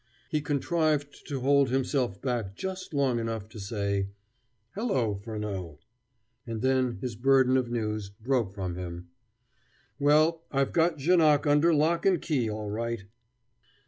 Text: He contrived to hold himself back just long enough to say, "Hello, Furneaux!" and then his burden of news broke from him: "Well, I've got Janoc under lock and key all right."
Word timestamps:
He 0.31 0.41
contrived 0.41 1.27
to 1.27 1.41
hold 1.41 1.69
himself 1.69 2.19
back 2.23 2.55
just 2.55 2.91
long 2.91 3.19
enough 3.19 3.47
to 3.49 3.59
say, 3.59 4.07
"Hello, 4.73 5.13
Furneaux!" 5.13 5.77
and 6.47 6.63
then 6.63 6.97
his 7.01 7.15
burden 7.15 7.55
of 7.55 7.69
news 7.69 8.09
broke 8.09 8.51
from 8.51 8.73
him: 8.77 9.09
"Well, 9.99 10.41
I've 10.51 10.73
got 10.73 10.97
Janoc 10.97 11.45
under 11.45 11.71
lock 11.71 12.07
and 12.07 12.19
key 12.19 12.49
all 12.49 12.71
right." 12.71 13.05